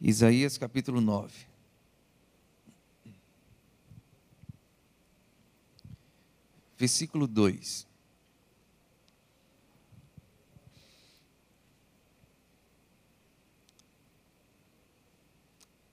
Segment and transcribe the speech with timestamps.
[0.00, 1.48] Isaías capítulo 9.
[6.76, 7.88] Versículo 2.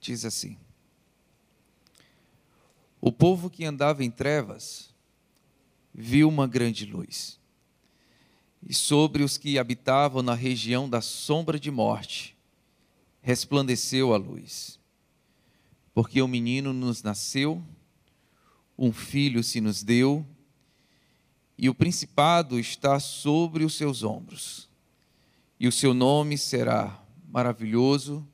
[0.00, 0.56] Diz assim:
[3.00, 4.94] O povo que andava em trevas
[5.92, 7.40] viu uma grande luz,
[8.62, 12.35] e sobre os que habitavam na região da sombra de morte,
[13.26, 14.78] resplandeceu a luz.
[15.92, 17.60] Porque o menino nos nasceu,
[18.78, 20.24] um filho se nos deu,
[21.58, 24.68] e o principado está sobre os seus ombros.
[25.58, 28.24] E o seu nome será maravilhoso,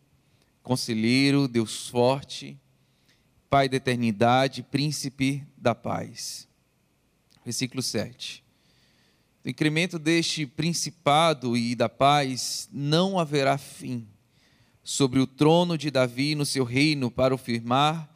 [0.62, 2.58] conselheiro, Deus forte,
[3.48, 6.46] Pai da eternidade, príncipe da paz.
[7.42, 8.44] Versículo 7.
[9.42, 14.06] O incremento deste principado e da paz não haverá fim
[14.84, 18.08] sobre o trono de Davi no seu reino para o firmar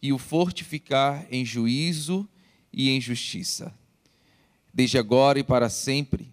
[0.00, 2.28] e o fortificar em juízo
[2.72, 3.74] e em justiça.
[4.72, 6.32] Desde agora e para sempre,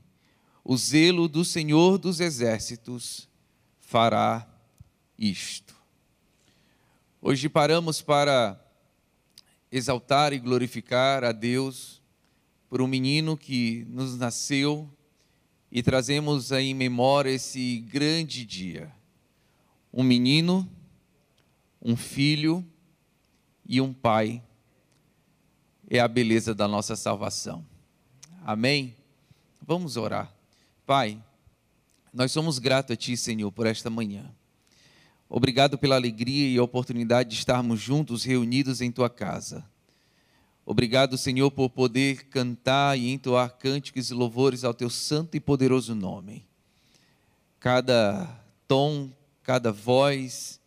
[0.63, 3.27] o zelo do Senhor dos exércitos
[3.79, 4.47] fará
[5.17, 5.75] isto.
[7.21, 8.59] Hoje paramos para
[9.71, 12.01] exaltar e glorificar a Deus
[12.69, 14.89] por um menino que nos nasceu
[15.71, 18.91] e trazemos em memória esse grande dia
[19.93, 20.67] um menino,
[21.81, 22.65] um filho
[23.65, 24.41] e um pai.
[25.89, 27.63] É a beleza da nossa salvação.
[28.43, 28.95] Amém?
[29.61, 30.33] Vamos orar.
[30.85, 31.21] Pai,
[32.11, 34.29] nós somos gratos a Ti, Senhor, por esta manhã.
[35.29, 39.65] Obrigado pela alegria e oportunidade de estarmos juntos, reunidos em Tua casa.
[40.65, 45.93] Obrigado, Senhor, por poder cantar e entoar cânticos e louvores ao Teu santo e poderoso
[45.93, 46.45] nome.
[47.59, 48.27] Cada
[48.67, 49.09] tom,
[49.43, 50.59] cada voz.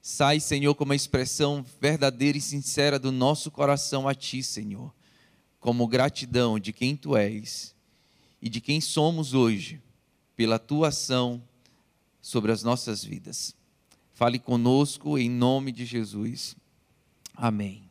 [0.00, 4.94] Sai, Senhor, com uma expressão verdadeira e sincera do nosso coração a Ti, Senhor,
[5.58, 7.74] como gratidão de quem Tu és
[8.40, 9.82] e de quem somos hoje,
[10.36, 11.42] pela Tua ação
[12.20, 13.54] sobre as nossas vidas.
[14.14, 16.56] Fale conosco em nome de Jesus.
[17.34, 17.88] Amém.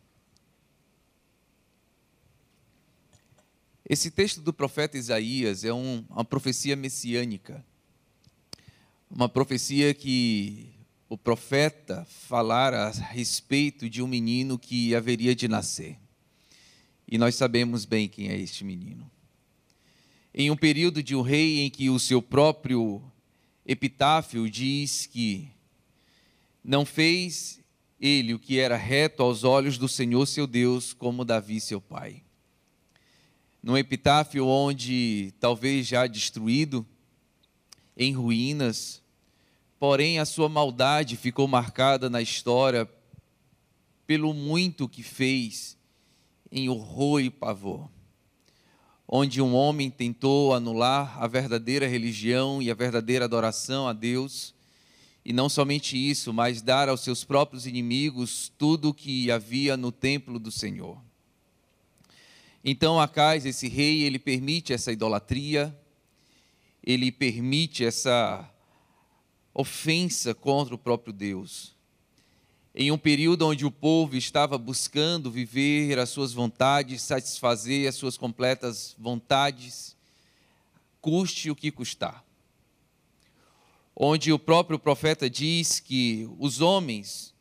[3.89, 7.65] Esse texto do profeta Isaías é um, uma profecia messiânica
[9.09, 10.69] uma profecia que
[11.09, 15.97] o profeta falara a respeito de um menino que haveria de nascer.
[17.07, 19.09] E nós sabemos bem quem é este menino.
[20.33, 23.01] Em um período de um rei em que o seu próprio
[23.65, 25.49] epitáfio diz que
[26.63, 27.61] não fez
[27.99, 32.21] ele o que era reto aos olhos do Senhor seu Deus, como Davi seu pai.
[33.63, 36.85] Num epitáfio onde, talvez já destruído,
[37.97, 39.01] em ruínas,
[39.79, 42.87] porém a sua maldade ficou marcada na história
[44.05, 45.75] pelo muito que fez
[46.51, 47.89] em horror e pavor.
[49.07, 54.53] Onde um homem tentou anular a verdadeira religião e a verdadeira adoração a Deus,
[55.25, 59.91] e não somente isso, mas dar aos seus próprios inimigos tudo o que havia no
[59.91, 61.01] templo do Senhor.
[62.63, 65.77] Então Acais, esse rei, ele permite essa idolatria,
[66.87, 68.49] ele permite essa
[69.53, 71.75] ofensa contra o próprio Deus.
[72.73, 78.17] Em um período onde o povo estava buscando viver as suas vontades, satisfazer as suas
[78.17, 79.97] completas vontades,
[81.01, 82.23] custe o que custar.
[83.93, 87.35] Onde o próprio profeta diz que os homens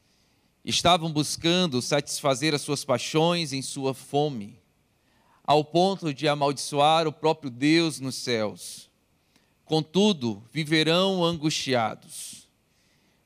[0.65, 4.59] estavam buscando satisfazer as suas paixões em sua fome,
[5.45, 8.91] ao ponto de amaldiçoar o próprio Deus nos céus
[9.67, 12.47] Contudo, viverão angustiados,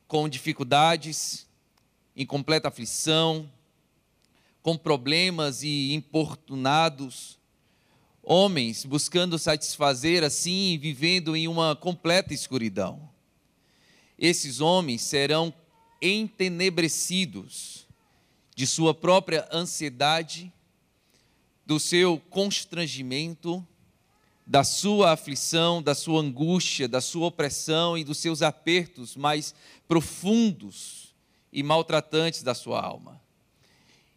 [0.08, 1.46] com dificuldades,
[2.16, 3.48] em completa aflição,
[4.62, 7.38] com problemas e importunados,
[8.22, 13.10] homens buscando satisfazer assim e vivendo em uma completa escuridão.
[14.18, 15.52] Esses homens serão
[16.00, 17.86] entenebrecidos
[18.56, 20.50] de sua própria ansiedade,
[21.66, 23.66] do seu constrangimento
[24.50, 29.54] da sua aflição, da sua angústia, da sua opressão e dos seus apertos mais
[29.86, 31.14] profundos
[31.52, 33.22] e maltratantes da sua alma.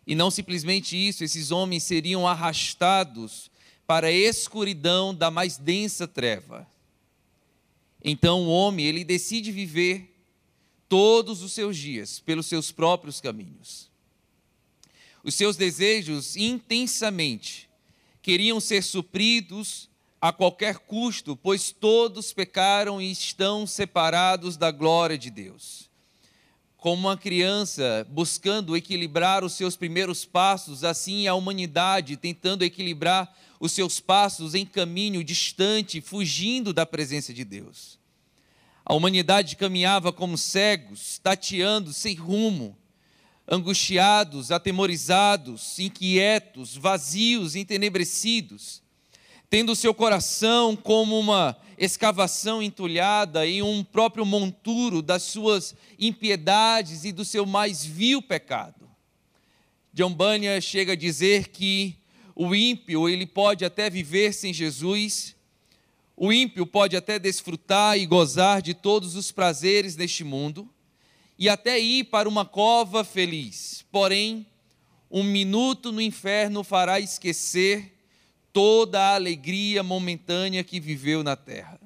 [0.08, 3.52] E não simplesmente isso, esses homens seriam arrastados
[3.86, 6.68] para a escuridão da mais densa treva.
[8.04, 10.20] Então o homem, ele decide viver
[10.90, 13.88] todos os seus dias pelos seus próprios caminhos.
[15.24, 17.70] Os seus desejos intensamente
[18.20, 19.93] queriam ser supridos
[20.24, 25.90] a qualquer custo, pois todos pecaram e estão separados da glória de Deus.
[26.78, 33.74] como uma criança buscando equilibrar os seus primeiros passos, assim a humanidade tentando equilibrar os
[33.74, 38.00] seus passos em caminho distante, fugindo da presença de Deus.
[38.86, 42.78] A humanidade caminhava como cegos, tateando sem rumo,
[43.46, 48.83] angustiados, atemorizados, inquietos, vazios, entenebrecidos,
[49.54, 57.12] tendo seu coração como uma escavação entulhada em um próprio monturo das suas impiedades e
[57.12, 58.90] do seu mais vil pecado.
[59.94, 61.96] John Bunyan chega a dizer que
[62.36, 65.36] o ímpio, ele pode até viver sem Jesus,
[66.18, 70.68] o ímpio pode até desfrutar e gozar de todos os prazeres deste mundo,
[71.38, 73.86] e até ir para uma cova feliz.
[73.92, 74.48] Porém,
[75.12, 77.93] um minuto no inferno fará esquecer
[78.54, 81.82] toda a alegria momentânea que viveu na terra.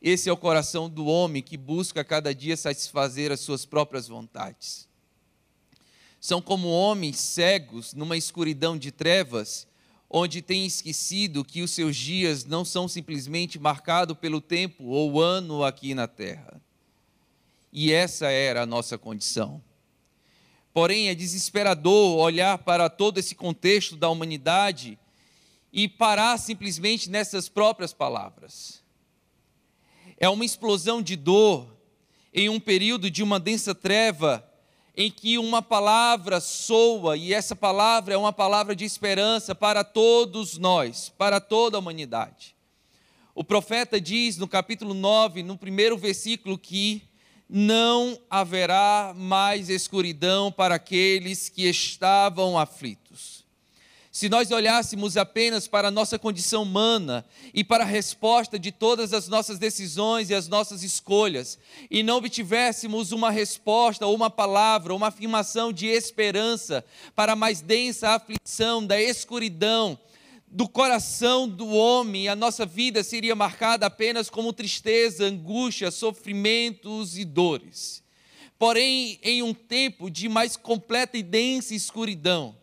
[0.00, 4.88] Esse é o coração do homem que busca cada dia satisfazer as suas próprias vontades.
[6.20, 9.66] São como homens cegos numa escuridão de trevas,
[10.08, 15.64] onde têm esquecido que os seus dias não são simplesmente marcados pelo tempo ou ano
[15.64, 16.62] aqui na terra.
[17.72, 19.60] E essa era a nossa condição.
[20.76, 24.98] Porém, é desesperador olhar para todo esse contexto da humanidade
[25.72, 28.84] e parar simplesmente nessas próprias palavras.
[30.18, 31.66] É uma explosão de dor
[32.30, 34.46] em um período de uma densa treva
[34.94, 40.58] em que uma palavra soa, e essa palavra é uma palavra de esperança para todos
[40.58, 42.54] nós, para toda a humanidade.
[43.34, 47.08] O profeta diz no capítulo 9, no primeiro versículo, que
[47.48, 53.44] não haverá mais escuridão para aqueles que estavam aflitos.
[54.16, 57.22] Se nós olhássemos apenas para a nossa condição humana
[57.52, 61.58] e para a resposta de todas as nossas decisões e as nossas escolhas,
[61.90, 66.82] e não obtivéssemos uma resposta ou uma palavra, uma afirmação de esperança
[67.14, 69.98] para a mais densa aflição da escuridão,
[70.56, 77.26] do coração do homem, a nossa vida seria marcada apenas como tristeza, angústia, sofrimentos e
[77.26, 78.02] dores.
[78.58, 82.56] Porém, em um tempo de mais completa e densa escuridão,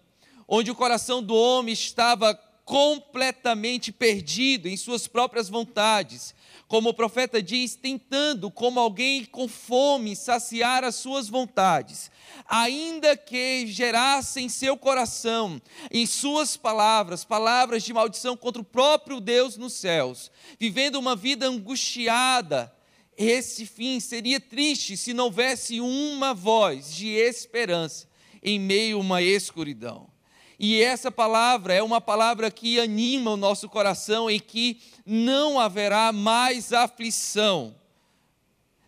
[0.48, 2.34] onde o coração do homem estava
[2.66, 6.34] completamente perdido em suas próprias vontades,
[6.68, 12.10] como o profeta diz, tentando, como alguém com fome, saciar as suas vontades,
[12.48, 15.62] ainda que gerasse em seu coração,
[15.92, 21.48] em suas palavras, palavras de maldição contra o próprio Deus nos céus, vivendo uma vida
[21.48, 22.74] angustiada,
[23.18, 28.08] esse fim seria triste se não houvesse uma voz de esperança
[28.42, 30.13] em meio a uma escuridão.
[30.60, 36.12] E essa palavra é uma palavra que anima o nosso coração e que não haverá
[36.12, 37.76] mais aflição,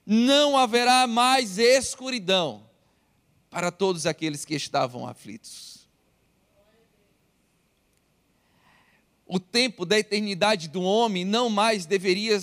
[0.06, 2.64] não haverá mais escuridão
[3.50, 5.88] para todos aqueles que estavam aflitos.
[9.26, 12.40] O tempo da eternidade do homem não mais deveria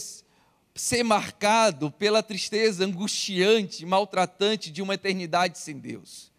[0.75, 6.32] ser marcado pela tristeza angustiante, maltratante de uma eternidade sem Deus.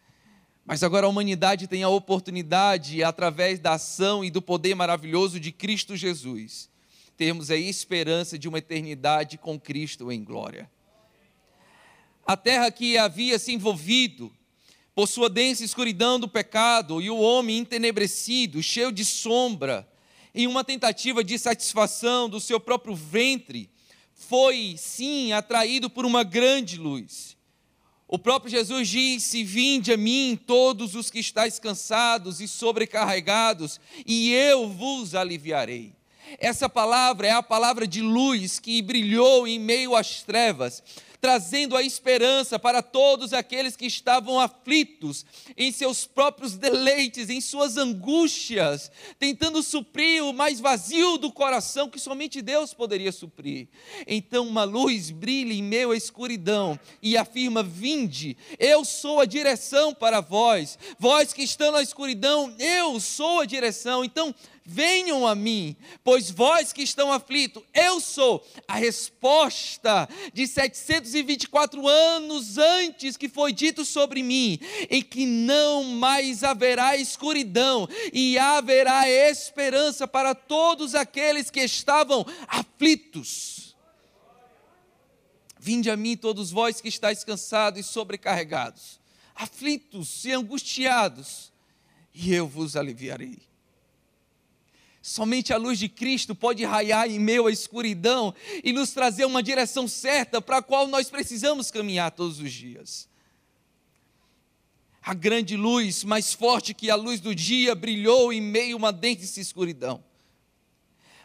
[0.66, 5.52] Mas agora a humanidade tem a oportunidade, através da ação e do poder maravilhoso de
[5.52, 6.70] Cristo Jesus,
[7.16, 10.70] termos a esperança de uma eternidade com Cristo em glória.
[12.26, 14.32] A terra que havia se envolvido
[14.94, 19.86] por sua densa escuridão do pecado e o homem entenebrecido, cheio de sombra,
[20.34, 23.68] em uma tentativa de satisfação do seu próprio ventre,
[24.14, 27.33] foi sim atraído por uma grande luz.
[28.14, 34.32] O próprio Jesus disse: Vinde a mim, todos os que estáis cansados e sobrecarregados, e
[34.32, 35.92] eu vos aliviarei.
[36.38, 40.80] Essa palavra é a palavra de luz que brilhou em meio às trevas,
[41.24, 45.24] trazendo a esperança para todos aqueles que estavam aflitos
[45.56, 51.98] em seus próprios deleites, em suas angústias, tentando suprir o mais vazio do coração que
[51.98, 53.68] somente Deus poderia suprir.
[54.06, 59.94] Então uma luz brilha em meio à escuridão e afirma: Vinde, eu sou a direção
[59.94, 64.04] para vós, vós que estão na escuridão, eu sou a direção.
[64.04, 71.86] Então, venham a mim, pois vós que estão aflitos, eu sou a resposta de 724
[71.86, 79.08] anos antes que foi dito sobre mim, em que não mais haverá escuridão e haverá
[79.08, 83.76] esperança para todos aqueles que estavam aflitos.
[85.58, 89.00] Vinde a mim, todos vós que estáis cansados e sobrecarregados,
[89.34, 91.52] aflitos e angustiados,
[92.14, 93.53] e eu vos aliviarei.
[95.06, 98.34] Somente a luz de Cristo pode raiar em meio à escuridão
[98.64, 103.06] e nos trazer uma direção certa para a qual nós precisamos caminhar todos os dias.
[105.02, 108.90] A grande luz, mais forte que a luz do dia, brilhou em meio a uma
[108.90, 110.02] densa escuridão.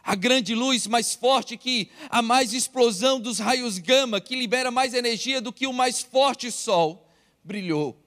[0.04, 4.94] A grande luz, mais forte que a mais explosão dos raios gama, que libera mais
[4.94, 7.10] energia do que o mais forte sol,
[7.42, 7.98] brilhou.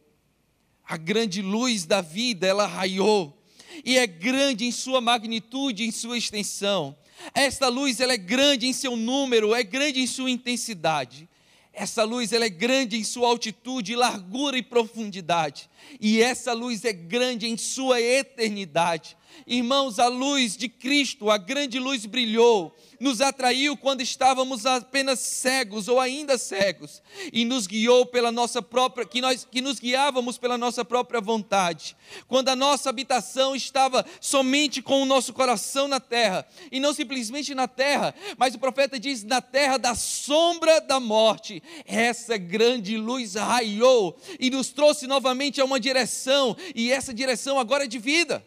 [0.85, 3.42] A grande luz da vida, ela raiou
[3.85, 6.97] e é grande em sua magnitude, em sua extensão.
[7.35, 11.29] Esta luz ela é grande em seu número, é grande em sua intensidade.
[11.73, 15.71] Essa luz ela é grande em sua altitude, largura e profundidade.
[16.01, 19.17] E essa luz é grande em sua eternidade.
[19.47, 25.89] Irmãos, a luz de Cristo, a grande luz brilhou, nos atraiu quando estávamos apenas cegos
[25.89, 30.57] ou ainda cegos e nos guiou pela nossa própria que nós que nos guiávamos pela
[30.57, 31.97] nossa própria vontade.
[32.29, 37.55] Quando a nossa habitação estava somente com o nosso coração na terra e não simplesmente
[37.57, 41.61] na terra, mas o profeta diz na terra da sombra da morte.
[41.85, 47.85] Essa grande luz raiou e nos trouxe novamente a uma direção e essa direção agora
[47.85, 48.45] é de vida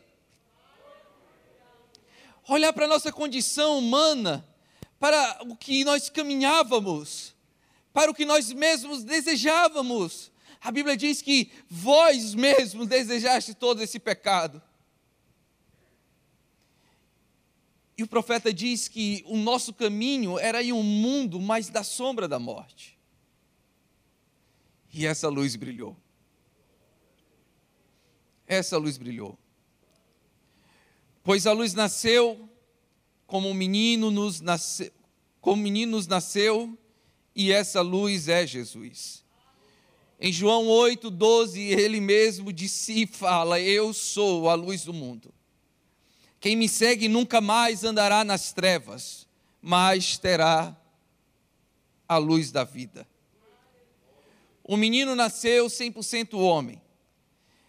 [2.48, 4.48] olhar para a nossa condição humana,
[5.00, 7.36] para o que nós caminhávamos,
[7.94, 10.32] para o que nós mesmos desejávamos.
[10.62, 14.62] A Bíblia diz que vós mesmos desejaste todo esse pecado.
[17.98, 22.28] E o profeta diz que o nosso caminho era em um mundo mais da sombra
[22.28, 23.00] da morte.
[24.94, 25.96] E essa luz brilhou.
[28.48, 29.38] Essa luz brilhou.
[31.26, 32.48] Pois a luz nasceu,
[33.26, 34.92] como um menino nos nasceu,
[35.42, 36.78] como menino nos nasceu,
[37.36, 39.26] e essa luz é Jesus.
[40.20, 45.34] Em João 8, 12, ele mesmo de si fala: Eu sou a luz do mundo.
[46.40, 49.28] Quem me segue nunca mais andará nas trevas,
[49.60, 50.80] mas terá
[52.08, 53.08] a luz da vida.
[54.64, 56.80] O menino nasceu 100% homem,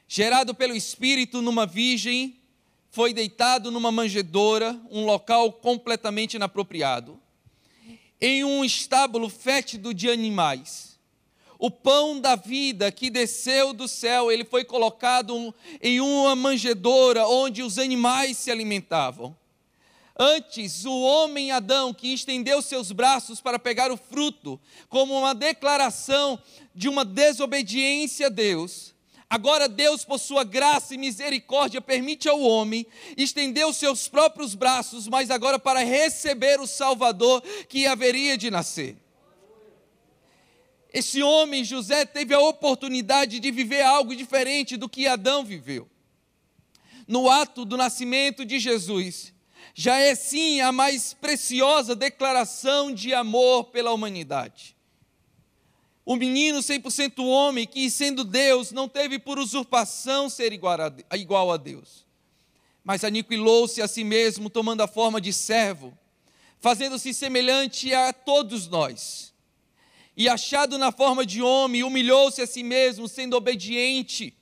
[0.07, 2.39] gerado pelo Espírito numa virgem
[2.97, 7.21] foi deitado numa manjedoura, um local completamente inapropriado,
[8.19, 10.99] em um estábulo fétido de animais.
[11.59, 17.63] O pão da vida que desceu do céu, ele foi colocado em uma manjedoura onde
[17.63, 19.37] os animais se alimentavam.
[20.19, 26.41] Antes, o homem Adão, que estendeu seus braços para pegar o fruto, como uma declaração
[26.75, 28.96] de uma desobediência a Deus,
[29.29, 35.09] Agora Deus, por sua graça e misericórdia, permite ao homem estender os seus próprios braços,
[35.09, 38.97] mas agora para receber o Salvador que haveria de nascer.
[40.95, 45.91] Esse homem, José, teve a oportunidade de viver algo diferente do que Adão viveu.
[47.07, 49.35] No ato do nascimento de Jesus,
[49.75, 54.76] já é sim a mais preciosa declaração de amor pela humanidade.
[56.09, 62.07] O menino 100% homem, que sendo Deus, não teve por usurpação ser igual a Deus,
[62.85, 65.99] mas aniquilou-se a si mesmo, tomando a forma de servo,
[66.61, 69.35] fazendo-se semelhante a todos nós.
[70.17, 74.33] E achado na forma de homem, humilhou-se a si mesmo, sendo obediente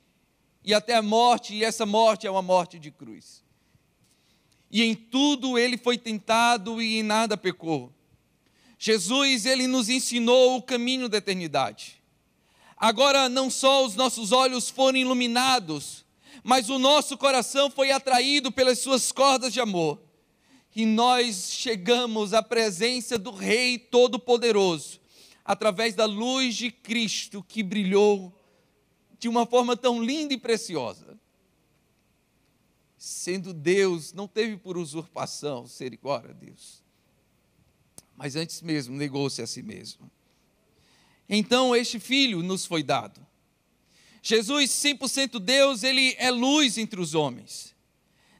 [0.63, 3.43] e até a morte, e essa morte é uma morte de cruz.
[4.69, 7.91] E em tudo ele foi tentado e em nada pecou.
[8.85, 11.99] Jesus, ele nos ensinou o caminho da eternidade.
[12.77, 16.05] Agora, não só os nossos olhos foram iluminados,
[16.43, 19.99] mas o nosso coração foi atraído pelas suas cordas de amor.
[20.75, 24.99] E nós chegamos à presença do Rei Todo-Poderoso,
[25.43, 28.39] através da luz de Cristo que brilhou
[29.17, 31.19] de uma forma tão linda e preciosa.
[32.99, 36.84] Sendo Deus, não teve por usurpação ser igual a Deus
[38.15, 40.09] mas antes mesmo negou-se a si mesmo.
[41.27, 43.25] Então este filho nos foi dado.
[44.21, 47.75] Jesus, 100% Deus, ele é luz entre os homens.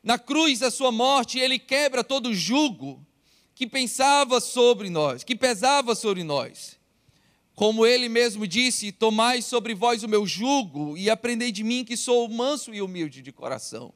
[0.03, 3.05] Na cruz da sua morte, ele quebra todo jugo
[3.53, 6.77] que pensava sobre nós, que pesava sobre nós.
[7.55, 11.95] Como ele mesmo disse: Tomai sobre vós o meu jugo e aprendei de mim que
[11.95, 13.93] sou manso e humilde de coração.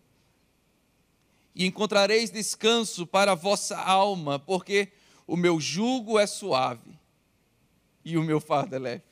[1.54, 4.90] E encontrareis descanso para a vossa alma, porque
[5.30, 7.00] o meu jugo é suave
[8.04, 9.04] e o meu fardo é leve.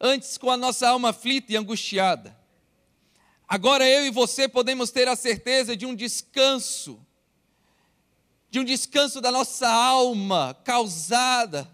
[0.00, 2.36] Antes, com a nossa alma aflita e angustiada,
[3.46, 7.00] agora eu e você podemos ter a certeza de um descanso,
[8.50, 11.72] de um descanso da nossa alma causada,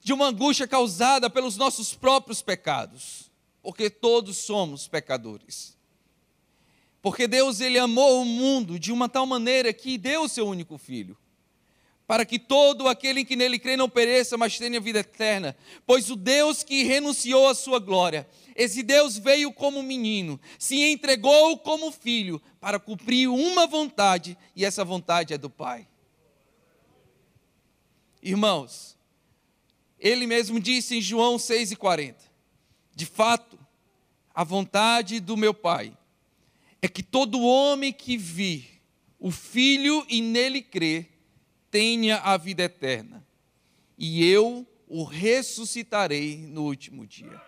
[0.00, 3.30] de uma angústia causada pelos nossos próprios pecados,
[3.62, 5.76] porque todos somos pecadores.
[7.06, 10.76] Porque Deus ele amou o mundo de uma tal maneira que deu o seu único
[10.76, 11.16] filho,
[12.04, 15.56] para que todo aquele que nele crê não pereça, mas tenha vida eterna.
[15.86, 21.56] Pois o Deus que renunciou à sua glória, esse Deus veio como menino, se entregou
[21.58, 25.86] como filho para cumprir uma vontade, e essa vontade é do Pai.
[28.20, 28.98] Irmãos,
[29.96, 32.16] ele mesmo disse em João 6,40:
[32.96, 33.56] De fato,
[34.34, 35.96] a vontade do meu Pai
[36.86, 38.80] é que todo homem que vir
[39.18, 41.06] o Filho e nele crê,
[41.68, 43.26] tenha a vida eterna,
[43.98, 47.42] e eu o ressuscitarei no último dia.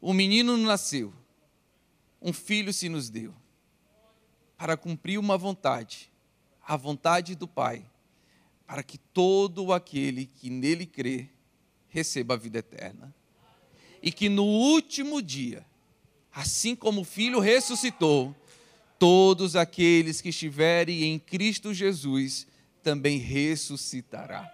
[0.00, 1.12] O menino nasceu,
[2.22, 3.34] um filho se nos deu,
[4.56, 6.10] para cumprir uma vontade,
[6.66, 7.84] a vontade do Pai,
[8.66, 11.28] para que todo aquele que nele crê
[11.88, 13.14] receba a vida eterna.
[14.02, 15.66] E que no último dia,
[16.36, 18.36] assim como o Filho ressuscitou,
[18.98, 22.46] todos aqueles que estiverem em Cristo Jesus
[22.82, 24.52] também ressuscitará.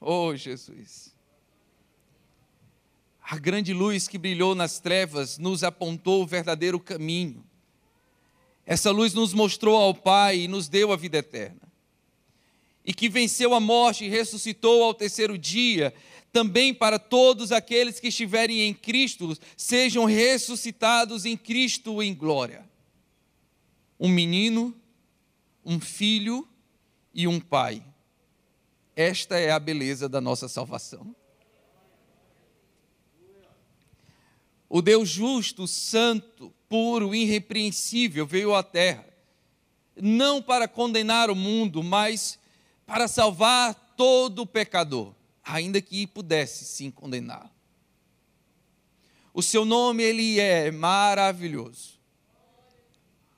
[0.00, 1.14] Oh, Jesus.
[3.22, 7.46] A grande luz que brilhou nas trevas nos apontou o verdadeiro caminho.
[8.66, 11.62] Essa luz nos mostrou ao Pai e nos deu a vida eterna.
[12.84, 15.94] E que venceu a morte e ressuscitou ao terceiro dia,
[16.36, 22.62] também para todos aqueles que estiverem em Cristo, sejam ressuscitados em Cristo em glória.
[23.98, 24.78] Um menino,
[25.64, 26.46] um filho
[27.14, 27.82] e um pai.
[28.94, 31.16] Esta é a beleza da nossa salvação.
[34.68, 39.08] O Deus justo, santo, puro, irrepreensível veio à terra,
[39.98, 42.38] não para condenar o mundo, mas
[42.84, 45.15] para salvar todo pecador
[45.46, 47.48] ainda que pudesse sim condenar.
[49.32, 51.94] O seu nome ele é maravilhoso.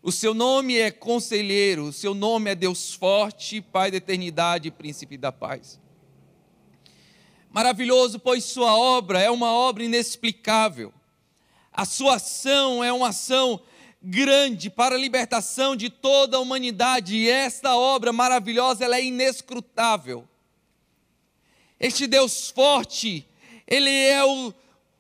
[0.01, 5.19] O seu nome é conselheiro, o seu nome é Deus forte, Pai da eternidade príncipe
[5.19, 5.79] da paz.
[7.51, 10.95] Maravilhoso, pois sua obra é uma obra inexplicável.
[11.73, 13.61] A sua ação é uma ação
[14.01, 20.27] grande para a libertação de toda a humanidade, e esta obra maravilhosa ela é inescrutável.
[21.81, 23.27] Este Deus forte,
[23.67, 24.53] Ele é o,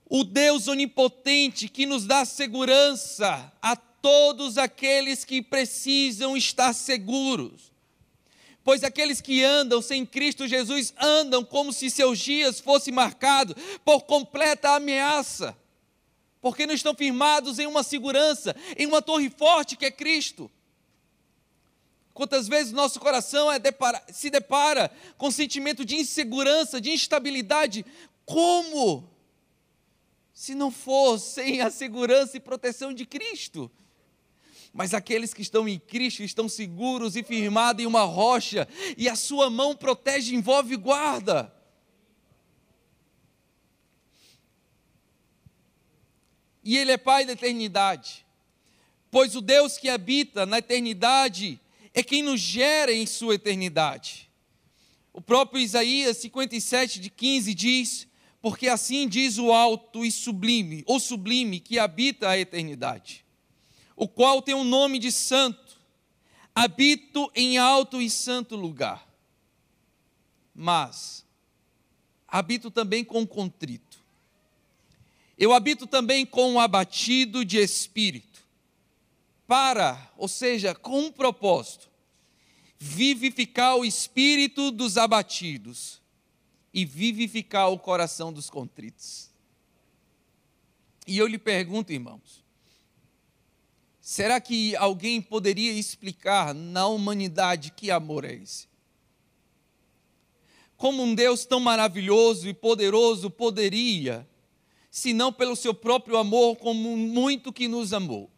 [0.08, 7.72] o Deus onipotente que nos dá segurança a todos aqueles que precisam estar seguros.
[8.62, 14.02] Pois aqueles que andam sem Cristo Jesus andam como se seus dias fossem marcados por
[14.02, 15.56] completa ameaça,
[16.40, 20.50] porque não estão firmados em uma segurança, em uma torre forte que é Cristo.
[22.18, 27.86] Quantas vezes nosso coração é depara, se depara com sentimento de insegurança, de instabilidade?
[28.24, 29.08] Como?
[30.34, 33.70] Se não for sem a segurança e proteção de Cristo.
[34.72, 39.14] Mas aqueles que estão em Cristo estão seguros e firmados em uma rocha, e a
[39.14, 41.54] sua mão protege, envolve e guarda.
[46.64, 48.26] E Ele é Pai da eternidade,
[49.08, 51.60] pois o Deus que habita na eternidade
[51.98, 54.30] é quem nos gera em sua eternidade.
[55.12, 58.06] O próprio Isaías 57, de 15 diz:
[58.40, 63.24] Porque assim diz o alto e sublime, ou sublime, que habita a eternidade,
[63.96, 65.76] o qual tem o nome de santo,
[66.54, 69.04] habito em alto e santo lugar.
[70.54, 71.26] Mas
[72.28, 73.98] habito também com contrito.
[75.36, 78.28] Eu habito também com abatido de espírito
[79.48, 81.87] para, ou seja, com um propósito,
[82.78, 86.00] vivificar o espírito dos abatidos
[86.72, 89.30] e vivificar o coração dos contritos.
[91.06, 92.44] E eu lhe pergunto, irmãos,
[94.00, 98.68] será que alguém poderia explicar na humanidade que amor é esse?
[100.76, 104.28] Como um Deus tão maravilhoso e poderoso poderia,
[104.90, 108.30] se não pelo seu próprio amor, como muito que nos amou?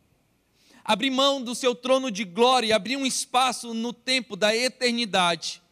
[0.85, 5.63] Abrir mão do seu trono de glória, abrir um espaço no tempo da eternidade,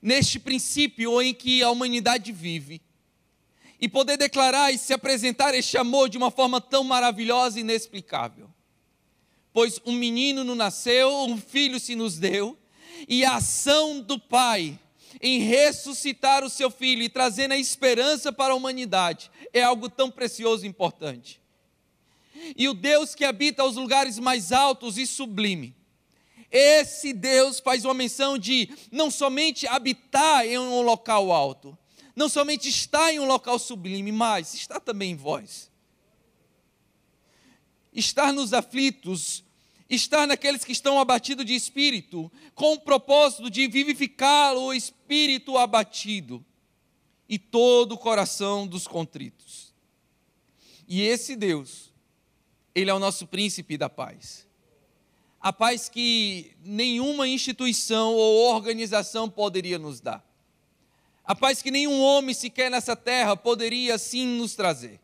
[0.00, 2.80] neste princípio em que a humanidade vive,
[3.80, 8.50] e poder declarar e se apresentar este amor de uma forma tão maravilhosa e inexplicável.
[9.52, 12.58] Pois um menino nos nasceu, um filho se nos deu,
[13.08, 14.78] e a ação do Pai
[15.20, 20.10] em ressuscitar o seu filho e trazendo a esperança para a humanidade é algo tão
[20.10, 21.40] precioso e importante.
[22.56, 25.76] E o Deus que habita os lugares mais altos e sublime.
[26.50, 31.78] Esse Deus faz uma menção de não somente habitar em um local alto,
[32.16, 35.70] não somente está em um local sublime, mas está também em vós.
[37.92, 39.44] Estar nos aflitos,
[39.88, 46.44] estar naqueles que estão abatidos de espírito, com o propósito de vivificar o espírito abatido
[47.28, 49.72] e todo o coração dos contritos.
[50.88, 51.92] E esse Deus,
[52.74, 54.46] Ele é o nosso príncipe da paz.
[55.40, 60.24] A paz que nenhuma instituição ou organização poderia nos dar.
[61.24, 65.00] A paz que nenhum homem sequer nessa terra poderia assim nos trazer.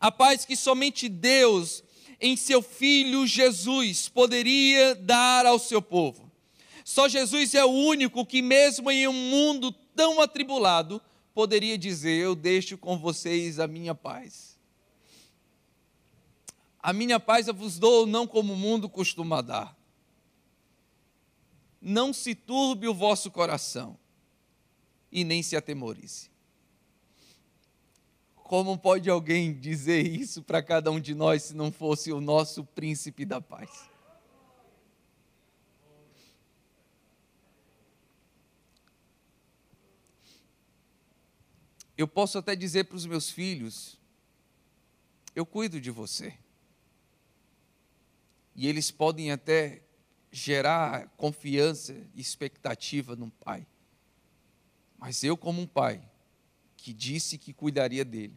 [0.00, 1.82] A paz que somente Deus
[2.20, 6.30] em seu Filho Jesus poderia dar ao seu povo.
[6.84, 11.02] Só Jesus é o único que, mesmo em um mundo tão atribulado,
[11.34, 14.57] poderia dizer: Eu deixo com vocês a minha paz.
[16.80, 19.76] A minha paz eu vos dou não como o mundo costuma dar.
[21.80, 23.98] Não se turbe o vosso coração
[25.10, 26.30] e nem se atemorize.
[28.36, 32.64] Como pode alguém dizer isso para cada um de nós se não fosse o nosso
[32.64, 33.88] príncipe da paz?
[41.96, 43.98] Eu posso até dizer para os meus filhos:
[45.34, 46.32] eu cuido de você.
[48.58, 49.80] E eles podem até
[50.32, 53.64] gerar confiança e expectativa num pai.
[54.98, 56.02] Mas eu, como um pai,
[56.76, 58.34] que disse que cuidaria dele,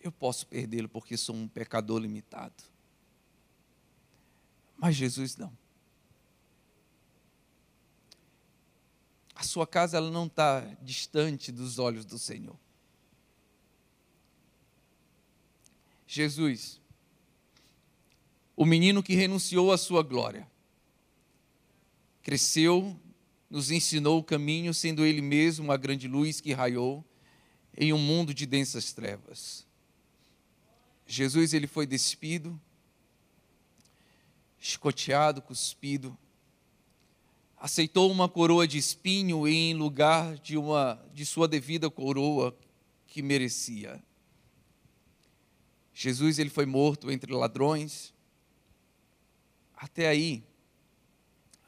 [0.00, 2.62] eu posso perdê-lo porque sou um pecador limitado.
[4.76, 5.52] Mas Jesus não.
[9.34, 12.56] A sua casa ela não está distante dos olhos do Senhor.
[16.06, 16.80] Jesus,
[18.56, 20.50] o menino que renunciou à sua glória,
[22.22, 22.98] cresceu
[23.48, 27.04] nos ensinou o caminho, sendo Ele mesmo a grande luz que raiou
[27.76, 29.66] em um mundo de densas trevas.
[31.06, 32.60] Jesus ele foi despido,
[34.58, 36.18] escoteado, cuspido,
[37.56, 42.56] aceitou uma coroa de espinho em lugar de uma de sua devida coroa
[43.06, 44.02] que merecia.
[45.94, 48.12] Jesus ele foi morto entre ladrões.
[49.76, 50.42] Até aí,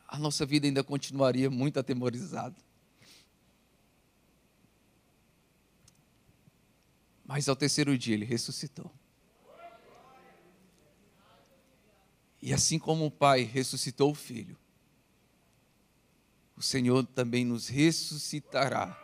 [0.07, 2.57] a nossa vida ainda continuaria muito atemorizada.
[7.27, 8.91] Mas ao terceiro dia ele ressuscitou.
[12.41, 14.57] E assim como o Pai ressuscitou o Filho,
[16.57, 18.97] o Senhor também nos ressuscitará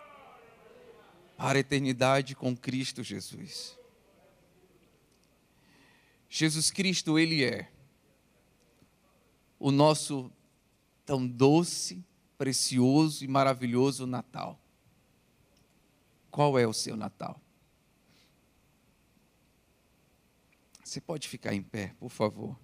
[1.37, 3.77] para a eternidade com Cristo Jesus.
[6.29, 7.74] Jesus Cristo, Ele é
[9.65, 10.31] o nosso
[11.07, 12.05] tão doce,
[12.37, 14.61] precioso e maravilhoso Natal.
[16.31, 17.41] Qual é o seu Natal?
[20.85, 22.55] Você pode ficar em pé, por favor.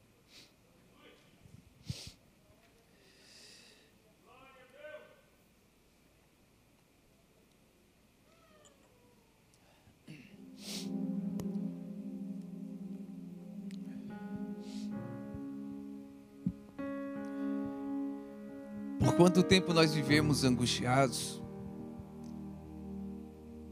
[19.21, 21.43] Quanto tempo nós vivemos angustiados,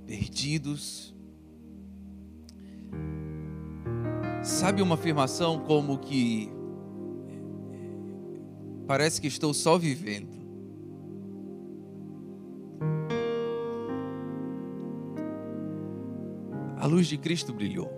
[0.05, 1.17] perdidos?
[4.43, 6.51] Sabe uma afirmação como que
[8.87, 10.37] parece que estou só vivendo?
[16.77, 17.98] A luz de Cristo brilhou.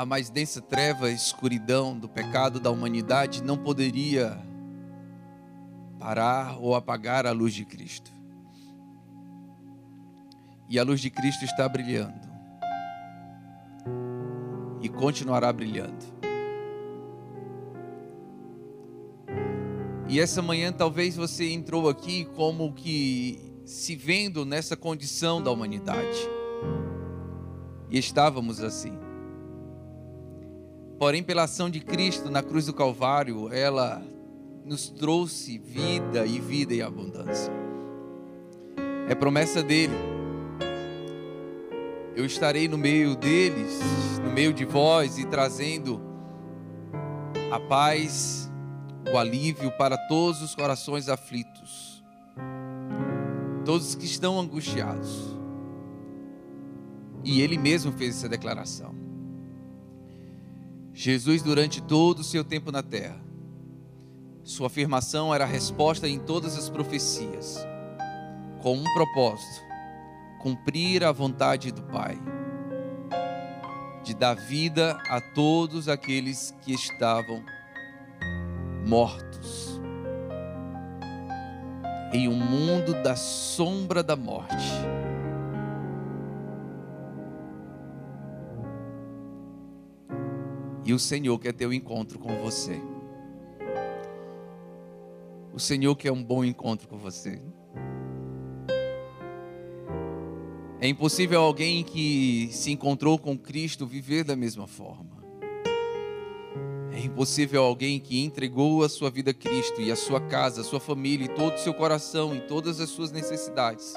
[0.00, 4.42] A mais densa treva, escuridão do pecado da humanidade não poderia
[5.98, 8.10] parar ou apagar a luz de Cristo.
[10.70, 12.18] E a luz de Cristo está brilhando.
[14.80, 16.02] E continuará brilhando.
[20.08, 26.26] E essa manhã talvez você entrou aqui como que se vendo nessa condição da humanidade.
[27.90, 28.98] E estávamos assim.
[31.00, 34.02] Porém, pela ação de Cristo na cruz do Calvário, ela
[34.66, 37.50] nos trouxe vida e vida em abundância.
[39.08, 39.94] É promessa dele.
[42.14, 43.80] Eu estarei no meio deles,
[44.22, 46.02] no meio de vós e trazendo
[47.50, 48.52] a paz,
[49.10, 52.04] o alívio para todos os corações aflitos,
[53.64, 55.34] todos que estão angustiados.
[57.24, 59.09] E ele mesmo fez essa declaração.
[61.02, 63.18] Jesus, durante todo o seu tempo na terra,
[64.44, 67.56] Sua afirmação era resposta em todas as profecias,
[68.60, 69.62] com um propósito:
[70.42, 72.18] cumprir a vontade do Pai,
[74.04, 77.42] de dar vida a todos aqueles que estavam
[78.86, 79.80] mortos
[82.12, 84.99] em um mundo da sombra da morte.
[90.90, 92.82] E o Senhor quer ter um encontro com você.
[95.54, 97.40] O Senhor quer um bom encontro com você.
[100.80, 105.24] É impossível alguém que se encontrou com Cristo viver da mesma forma.
[106.92, 110.64] É impossível alguém que entregou a sua vida a Cristo e a sua casa, a
[110.64, 113.94] sua família, e todo o seu coração e todas as suas necessidades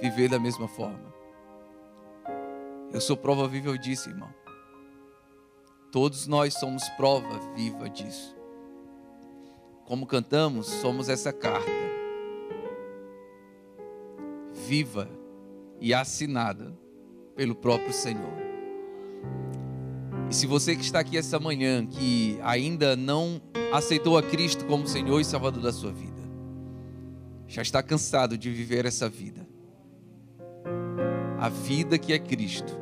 [0.00, 1.12] viver da mesma forma.
[2.92, 4.43] Eu sou prova viva disso, irmão.
[5.94, 8.36] Todos nós somos prova viva disso.
[9.84, 11.70] Como cantamos, somos essa carta
[14.66, 15.08] viva
[15.80, 16.76] e assinada
[17.36, 18.34] pelo próprio Senhor.
[20.28, 23.40] E se você que está aqui essa manhã, que ainda não
[23.72, 26.22] aceitou a Cristo como Senhor e Salvador da sua vida,
[27.46, 29.46] já está cansado de viver essa vida,
[31.38, 32.76] a vida que é Cristo,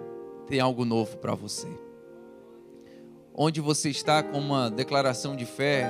[0.47, 1.92] tem algo novo para você.
[3.35, 5.87] Onde você está com uma declaração de fé,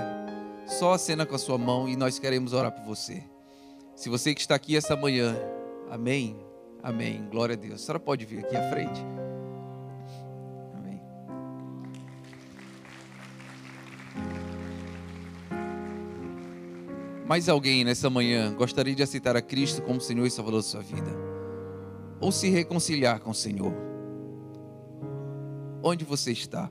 [0.66, 3.24] só acena com a sua mão e nós queremos orar por você.
[3.96, 5.36] Se você que está aqui essa manhã,
[5.90, 6.36] amém,
[6.82, 7.74] amém, glória a Deus.
[7.74, 9.04] A senhora pode vir aqui à frente.
[17.32, 20.82] Mais alguém nessa manhã gostaria de aceitar a Cristo como Senhor e Salvador da sua
[20.82, 21.10] vida?
[22.20, 23.72] Ou se reconciliar com o Senhor?
[25.82, 26.70] Onde você está?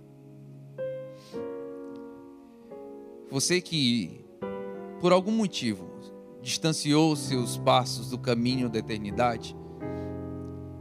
[3.32, 4.26] Você que,
[5.00, 5.90] por algum motivo,
[6.42, 9.56] distanciou seus passos do caminho da eternidade,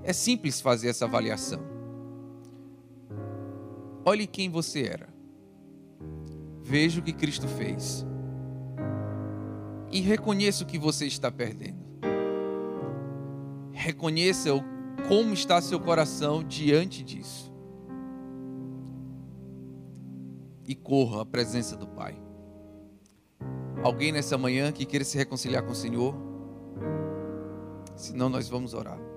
[0.02, 1.60] é simples fazer essa avaliação.
[4.04, 5.08] Olhe quem você era.
[6.60, 8.04] Veja o que Cristo fez
[9.92, 11.78] e reconheça o que você está perdendo.
[13.70, 14.60] Reconheça o,
[15.06, 17.52] como está seu coração diante disso.
[20.66, 22.29] E corra à presença do Pai.
[23.82, 26.14] Alguém nessa manhã que queira se reconciliar com o Senhor?
[27.96, 29.09] Senão nós vamos orar.